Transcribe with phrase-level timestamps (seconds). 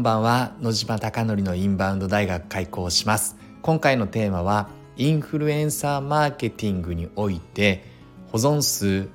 [0.00, 0.56] んばんは。
[0.62, 3.36] 野島貴則のインバウンド大学開講します。
[3.60, 7.84] 今回のテーマはインフルエンサーマーケティングにおいて
[8.32, 9.10] 保存数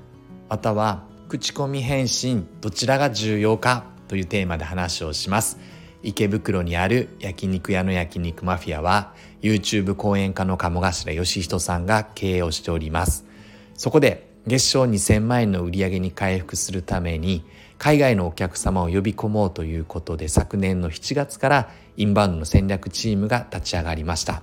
[0.48, 5.58] または口コミ返信どちらが重要かというテーマで話をします。
[6.04, 13.26] 池袋にある焼肉屋の焼肉マフィアは YouTube 講演家の鴨頭義人さんが経営をしております。
[13.74, 17.44] そこで月賞2000万円の売り上げに回復するために
[17.78, 24.42] 海外のお客様を呼び込もうということで昨年の7月からインバウンドの戦略チームが立ち上がりました。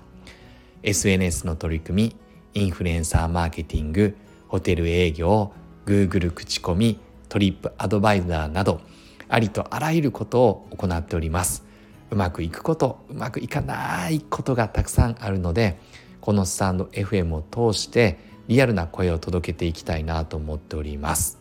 [0.82, 2.16] SNS の取り組み
[2.54, 4.16] インフルエンサーマーケティング
[4.48, 5.52] ホテル営業
[5.86, 8.80] Google 口コミトリップアドバイザーなど
[9.28, 11.64] ありとあらゆることを行っております。
[12.10, 15.78] うまくいくことうまくいかないことがたくさんあるので
[16.20, 21.38] このスタンド FM を通してリアルな声を届けていきたいなと思っております。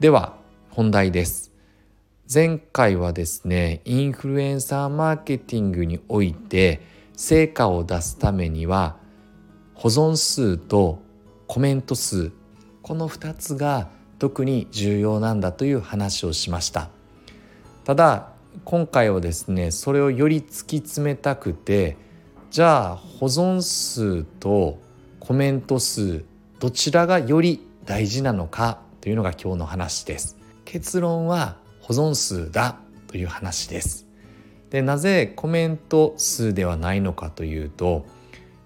[0.00, 0.36] では
[0.74, 1.52] 本題です。
[2.32, 6.80] 前回はですねインフルエンサーマーケティングにおいて
[7.14, 8.96] 成果を出すためには
[9.74, 11.00] 保存数と
[11.46, 12.32] コメント数
[12.82, 16.90] この2つが特に重要なんだという話をしました。
[17.84, 18.32] ただ
[18.64, 21.96] 今回はですねそれをより突き詰めたくて
[22.50, 24.80] じゃあ保存数と
[25.20, 26.24] コメント数
[26.58, 30.43] どちらがより大事なのかというのが今日の話です。
[30.74, 34.08] 結論は保存数だという話です。
[34.70, 38.04] でなぜコメント数ではないのかというと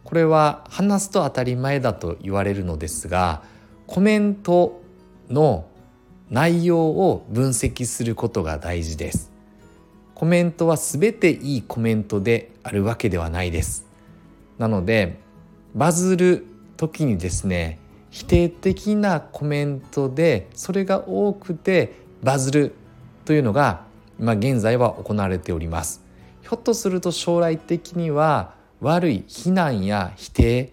[0.05, 3.42] これは話すと当たり前だと言われるのですが
[3.87, 4.81] コメント
[5.28, 5.67] の
[6.31, 9.31] 内容を分析することが大事です。
[10.15, 13.84] コメントは全ていいコメントであるわけではないです。
[14.56, 15.19] なので
[15.75, 16.47] バズる
[16.78, 17.78] 時にですね
[18.11, 21.92] 否定的なコメントでそれが多くて
[22.23, 22.75] バズる
[23.25, 23.84] というのが
[24.19, 26.03] 今現在は行われております。
[26.42, 30.72] ひょっとすると将来的には悪い非難や否定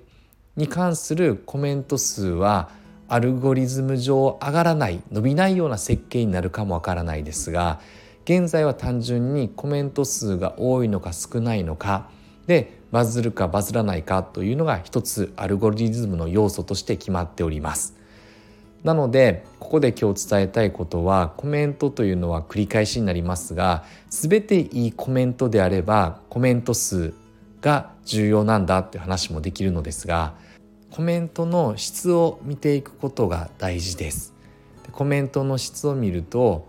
[0.56, 2.70] に関するコメント数は
[3.08, 7.80] アルゴリズム上上がらない伸びないような設計になるかもわからないですが
[8.24, 12.10] 現在は単純にコメント数が多いのか少ないのか
[12.48, 17.96] でバズるかバズらないかというのが一つアルゴリズムの要素として決まっております。
[18.84, 27.16] なのでここで今日伝えたいことはコメントというのは繰り返しになりますが全ていいコメントであればコメント数
[27.62, 30.36] が重要なんだって話もできるのですが
[30.92, 34.36] コメントの質を見ていくことが大事です。
[34.92, 36.68] コメントの質を見ると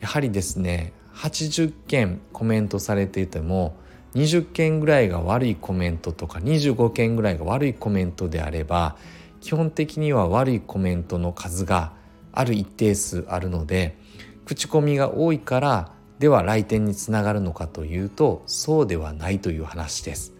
[0.00, 3.74] やはりですね80件コメントされていても
[4.14, 8.96] 20件ぐらいが悪いコメントとか25件ぐらいが悪いコメントであれば
[9.40, 11.92] 基本的には悪いコメントの数が
[12.32, 13.96] ある一定数あるので
[14.44, 20.32] 口コミが多いからでは来店につながるのかというとそうではないという話です。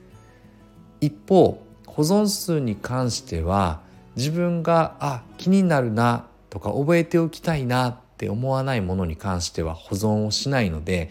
[1.01, 3.81] 一方保存数に関しては
[4.17, 11.11] 自分があ気になるなとか覚えておきたいなって思わないものに関しては保存をしないので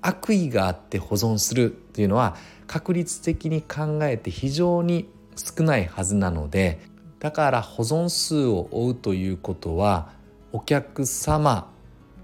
[0.00, 2.34] 悪意があって保存するっていうのは
[2.66, 6.80] 確率的に考えて非常に少ないはずなので
[7.20, 10.10] だから保存数を追うということは
[10.50, 11.70] お客様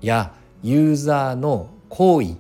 [0.00, 0.32] や
[0.64, 2.36] ユーザーの好意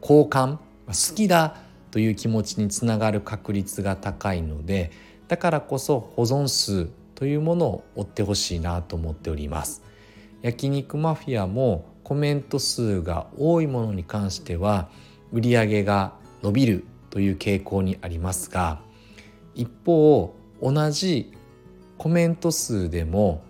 [0.00, 1.56] 好感好きだ
[1.90, 4.92] という気持ちにつながる確率が高いので
[5.26, 9.82] だからこそ保存数というものを追ってほしいなと思っております。
[10.42, 14.88] 焼肉マフィアもコメント数が多いものに関しては
[15.32, 16.12] 売り上げが
[16.44, 18.80] 伸びるという傾向にありますが
[19.54, 21.32] 一方同じ
[21.96, 23.42] コメント数でも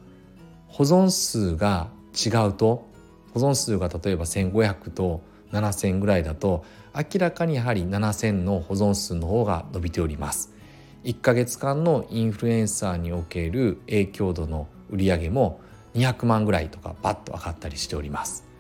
[0.69, 2.87] 保存数が違うと
[3.33, 10.53] 保存数が例えば1500と7,000ぐらいだと明らかにやはり7,000の保存数の方が伸びております。
[11.03, 15.61] 1ヶ月間のインフルエンサーにおける影響度の売り上げも
[15.95, 18.54] 200万ぐらいとかバッと上がったりしております。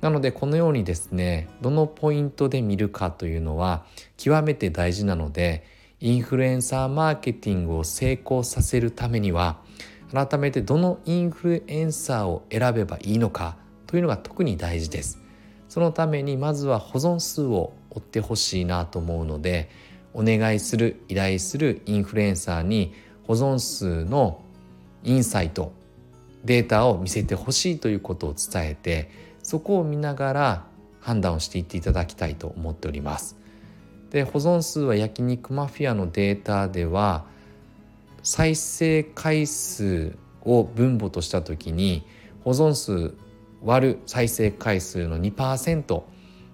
[0.00, 3.84] なのでこのようにですねどのポイントで見るかというのは
[4.16, 5.64] 極めて大事なので
[6.00, 9.60] インフルエンサーマーケティングを成功させるためには
[10.12, 13.56] 改めてどのインフルエンサーを選べばいいのか
[13.86, 15.20] というのが特に大事です。
[15.68, 19.70] そのためにまずは保存数を追ってほしいなと思うので
[20.14, 22.92] お願いする依頼するインフルエンサーに
[23.28, 24.42] 保存数の
[25.04, 25.72] インサイト
[26.44, 29.10] データを見せてほしいということを伝えて
[29.50, 30.64] そこを見ながら
[31.00, 33.36] 判断をしていっていただきたいと思っております。
[34.10, 37.24] で保存数は焼肉マフィアのデータでは
[38.22, 42.06] 再生回数を分母とした時に
[42.44, 43.16] 保存数
[43.60, 46.02] 割る再生回数の2%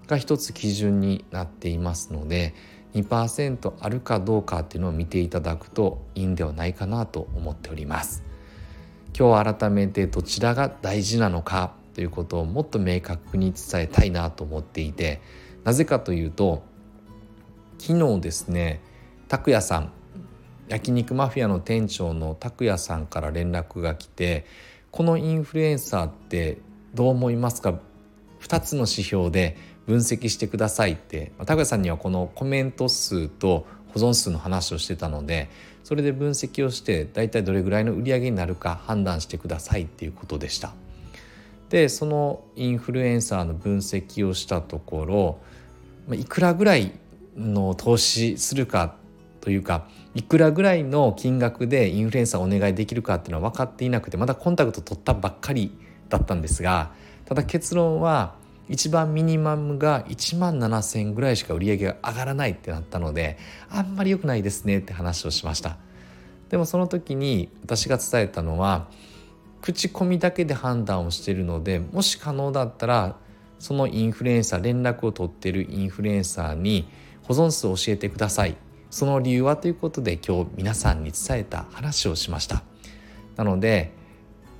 [0.06, 2.54] が一つ基準になっていますので
[2.94, 8.24] 2%あるかどうかっていうのを見ていただくといいんではないかなと思っております
[9.08, 15.22] 今日は改めてどちらが大事なのかということをもっと明確に伝えたいなと思っていて
[15.64, 16.62] なぜかというと
[17.78, 18.82] 昨日ですね
[19.28, 19.92] 拓也さん
[20.68, 24.44] 焼肉マフィアの店長の拓也さんから連絡が来て
[24.90, 26.58] このインフルエンサーって
[26.92, 27.80] どう思いますか
[28.42, 29.56] ？2つの指標で
[29.86, 35.48] 分析してくださいって拓也さんにはこのコメント数と保存数の話をしてたので
[35.82, 40.74] それで分析をして大体どれぐらいの売り上げになるか判断してくださいっていうことでした。
[41.70, 45.38] でそのインフルエンサーの分析をしたところ
[46.14, 46.92] いくらぐらい
[47.36, 48.94] の投資するか
[49.40, 55.76] というかいくらぐらいの金額でインフルエンサーお願いできるかっていうのは分かっていなくてまだコンタクト取ったばっかり
[56.08, 56.92] だったんですが
[57.24, 58.34] ただ結論は
[58.68, 63.38] 一番ミニマムが1万7,000ぐらいしか売り上げが上がらないってなったので
[63.70, 65.76] あんまり良くないですねって話をしました。
[66.48, 68.88] でもその時に私が伝えたのは
[69.66, 73.16] 口コミだけで判断をしているのでもし可能だったら
[73.58, 76.88] そのインフルエンサー連絡を取っているインフルエンサーに
[77.24, 78.56] 保存数を教えてください。
[78.90, 82.62] その理由はということで今日皆さんに伝えた話をしました。
[83.34, 83.92] なので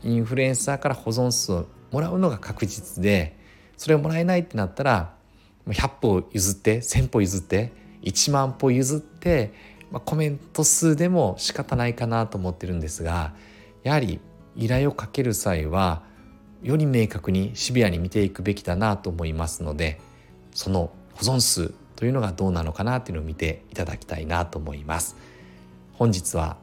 [0.03, 3.38] インフルエンサーから保存数をもらうのが確実で
[3.76, 5.14] それをもらえないってなったら
[5.69, 9.52] 100歩譲って1000歩譲って1万歩譲って、
[9.93, 13.35] まあ、コメント数でも仕方ないかなと思ってるんですが
[13.85, 14.19] やはり
[14.56, 16.03] 依頼をかける際は
[16.62, 20.00] より明確にシビアに見ていくべきだなと思いますので
[20.53, 25.17] その保存数というのがどうなのかなというのを見ていただきたいなと思います。
[25.94, 26.58] 本日は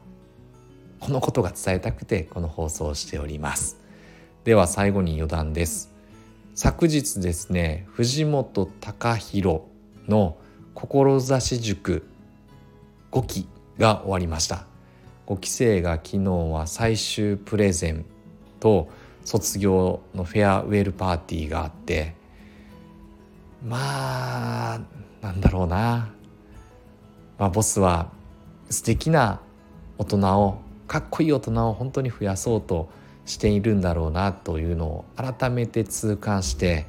[1.00, 3.78] このことが伝えたくてこの放送をしております。
[4.44, 5.92] では最後に余談です。
[6.54, 9.62] 昨日ですね藤本隆弘
[10.06, 10.36] の
[10.74, 12.06] 志塾
[13.10, 13.48] 5期
[13.78, 14.73] が終わりました。
[15.26, 18.04] 5期生が昨日は最終プレゼン
[18.60, 18.88] と
[19.24, 22.14] 卒業のフェアウェルパーティーがあって
[23.64, 24.80] まあ
[25.22, 26.12] なんだろうな、
[27.38, 28.10] まあ、ボスは
[28.68, 29.40] 素敵な
[29.96, 32.90] 大人をかっこいい大人を本当に増やそうと
[33.24, 36.86] しているんだろうなというのを改めて痛感して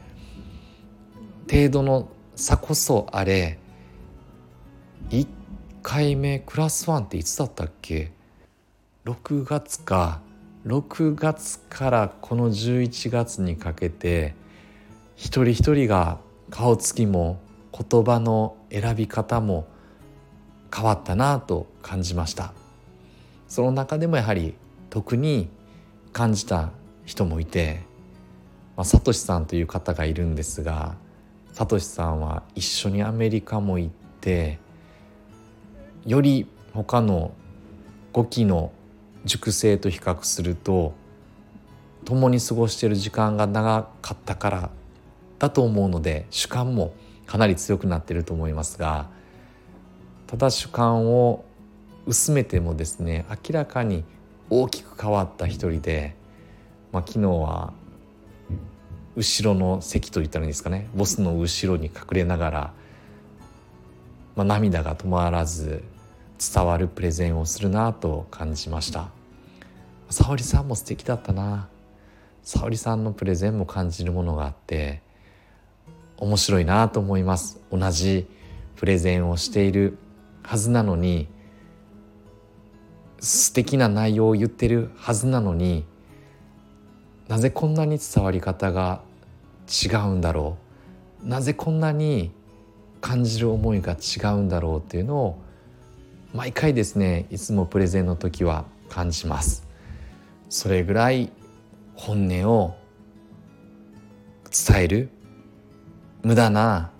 [1.50, 3.58] 程度の差こそあれ
[5.10, 5.28] 1
[5.82, 8.12] 回目クラス1っていつだったっけ？
[9.06, 10.20] 6月か。
[10.66, 14.34] 6月からこの11月にかけて
[15.16, 16.18] 一人一人が
[16.50, 17.40] 顔つきも
[17.72, 19.68] 言葉の選び方も
[20.76, 22.56] 変わったなと感じました。
[23.48, 24.56] その中でもやはり
[24.90, 25.50] 特に
[26.12, 26.72] 感じた
[27.06, 27.84] 人もいて、
[28.76, 30.96] まあ、サトシさんという方がいるんですが
[31.54, 34.58] サトシさんは一緒にアメリカも行って
[36.08, 37.36] より他の
[38.12, 38.72] 5期の
[39.26, 40.94] 熟成と比較すると
[42.06, 44.70] 共に過ごしている時間が長かったから
[45.40, 46.94] だと思うので主観も
[47.26, 49.10] かなり強くなっていると思いますが
[50.28, 51.44] ただ主観を
[52.06, 54.04] 薄めてもですね明らかに
[54.50, 56.16] 大きく変わった一人で、
[56.92, 57.74] まあ、昨日は
[59.16, 62.74] 後ろの席と言ったらいいんですかねボスの後ろに隠れながら、
[64.36, 65.84] まあ、涙が止まらず
[66.40, 69.10] 伝わるプレゼンをするなと感じました。
[70.10, 71.68] 沙織さんも素敵だったな。
[72.44, 75.02] 沙織さんのプレゼンも感じるものがあって
[76.18, 77.60] 面白いなと思います。
[77.72, 78.28] 同じ
[78.76, 79.98] プレゼンをしている
[80.44, 81.28] はずなのに
[83.20, 85.86] 素敵な内容を言ってるはずなのに
[87.28, 89.02] なぜこんなに伝わり方が
[89.68, 90.58] 違うんだろ
[91.24, 91.28] う？
[91.28, 92.32] なぜこんなに
[93.02, 95.42] 感じる思いが違うんだろうっていうのを
[96.36, 99.66] 毎回ですねいつもプレゼンの時は感じます。
[100.50, 101.32] それぐらい
[101.96, 102.76] 本音を
[104.52, 105.10] 伝える
[106.24, 106.92] 無駄な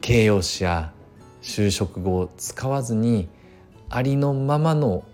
[0.00, 0.94] 形容詞や
[1.42, 3.28] 就職語を使わずに
[3.90, 5.04] ありのままの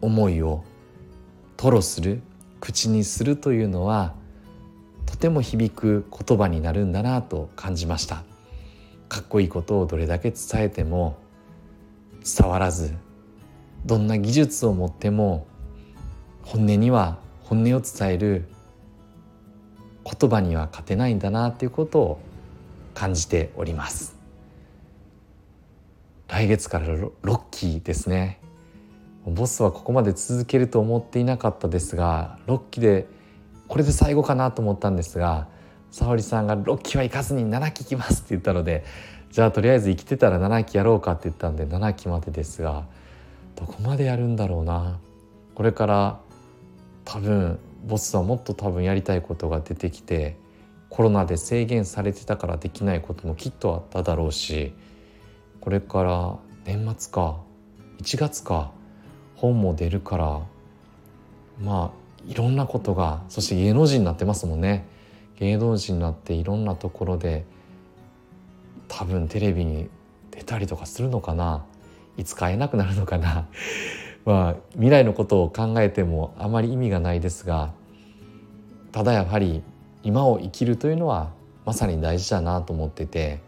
[0.00, 0.64] 思いを
[1.56, 2.20] 吐露する
[2.58, 4.12] 口にするというのは
[5.06, 8.24] とても響く言葉になるんだなと感じました。
[9.08, 11.21] かっこいいことをどれだけ伝えても
[12.24, 12.94] 伝わらず
[13.84, 15.46] どんな技術を持っても
[16.42, 18.48] 本音には本音を伝える
[20.04, 22.20] 言葉には勝てないんだなということを
[22.94, 24.16] 感じております。
[26.28, 28.40] 来月からロッキーですね。
[29.26, 33.06] ボスはここまで続けると思っていなかったですが6期で
[33.68, 35.46] これで最後かなと思ったんですが
[35.92, 38.84] 沙織さんが6期は行かずに7期行きますって言ったので
[39.32, 42.84] じゃあとりあえず生きてたら7期やろうかって言ったんで7期までですが
[43.56, 44.98] どこまでやるんだろうな。
[45.54, 46.20] これから
[47.06, 50.36] 多分ボスはもっと多分やりたいことが出てきて
[50.90, 54.74] コロナで制限されてたからできないこともきっとあっただろうし
[55.60, 56.36] これから
[56.66, 57.40] 年末か
[58.02, 58.70] 1月か
[59.36, 60.40] 本も出るから
[61.58, 64.86] まあいろんなことがそして芸能人になってますもんね。
[65.38, 67.46] 芸能人になっていろんなところで
[68.92, 69.88] 多分テレビに
[70.30, 71.64] 出たりとかするのかな？
[72.18, 73.48] いつか会えなくなるのかな？
[74.26, 77.72] まあ未来のことを考えてもあまり意味がないですが
[78.92, 79.62] ただやはり
[80.04, 81.32] 今を生きるというのは
[81.64, 83.40] まさに大事だなと思ってて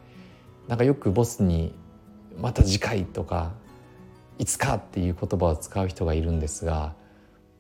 [0.67, 1.75] なんかよくボスに
[2.41, 3.53] 「また次回」とか
[4.39, 6.95] 「いつか」っていう言葉を使う人がいるんですが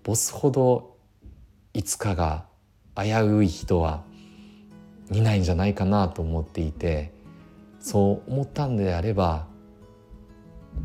[0.02, 0.96] ボスほど
[1.72, 2.46] いつかが
[2.96, 4.02] 危うい人は
[5.12, 7.13] いないんじゃないかなと思っていて
[7.84, 9.46] そう思ったんであれば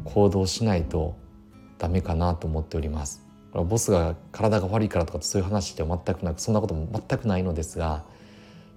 [0.03, 1.15] 行動しないと
[1.77, 8.03] ダメかなと思っておりますボスが体が悪いからとかそういう話では全くなくそんなことも全くないのですが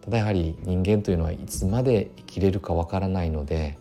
[0.02, 3.76] ただやはり人間というのはいつまで生きれるかわからないので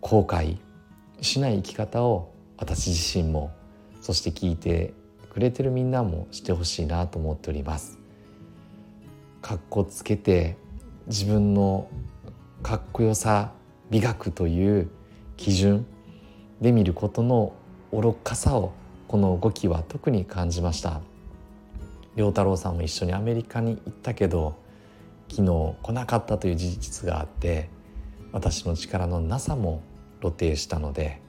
[0.00, 0.58] 後悔
[1.20, 3.52] しない生き方を私自身も
[4.00, 4.92] そして聞いて
[5.30, 8.00] くれてるみんなもしてほしいなと思っております。
[9.40, 10.56] かっこつけて
[11.06, 11.88] 自分の
[12.62, 13.52] かっこよさ
[13.90, 14.90] 美学という
[15.36, 15.86] 基準
[16.60, 17.54] で見ることの
[17.92, 18.72] 愚かさを
[19.08, 21.00] この5期は特に感じました。
[22.14, 24.56] 良太郎さんも一緒にアメリカに行ったけど
[25.30, 27.68] 昨日来なかったという事実があって
[28.32, 29.82] 私の力のなさも
[30.20, 31.20] 露呈したので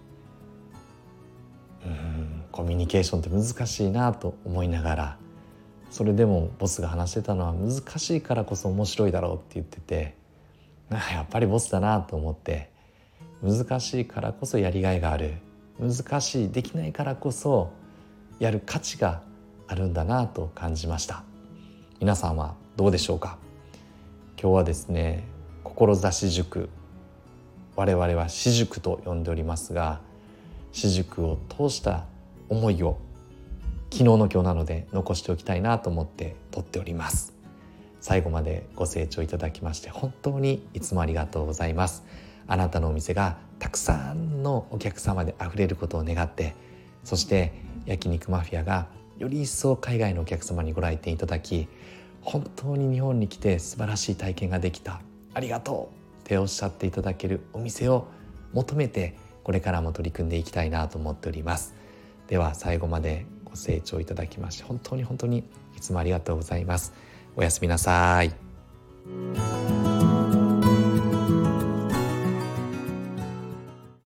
[1.85, 5.17] うんコミュニケーションって難しいなと思いながら
[5.89, 10.15] それでもボスが話してたのは難しいからこそ面白いだろうって言ってて
[11.13, 12.69] やっぱりボスだなと思って
[13.41, 15.35] 難しいからこそやりがいがある。
[15.79, 17.71] 難しいできないからこそ
[18.39, 19.23] やる価値が
[19.67, 21.23] あるんだなと感じました。
[21.99, 23.37] 皆さんはどうでしょうか？
[24.39, 25.23] 今日はですね
[25.63, 26.69] 志塾
[27.75, 30.01] 我々は私塾と呼んでおりますが
[30.71, 32.05] 私塾を通した
[32.49, 32.97] 思いを
[33.91, 37.33] 昨日の今日なので残しておきたいなと思って撮っております。
[38.03, 42.03] 最後までご清聴いただきまして本当にいつもありがとうございます。
[42.47, 46.53] あなたのお店がたくさんのお客様であふれることを願って
[47.05, 47.53] そして
[47.85, 51.69] 焼肉マフィアがより一層海外のお客様にご来店いただき
[52.19, 54.99] 本当に日本に来て素晴らしい体験ができた。
[55.33, 58.09] ありがとうっておっしゃっていただけるお店を
[58.51, 61.73] 求めてこれからも取り組んでいきたいなと思っております。
[62.27, 65.45] では最後までご清聴いただきまして本当に本当に
[65.77, 66.91] いつもありがとうございます。
[67.35, 68.33] おやすみなさい。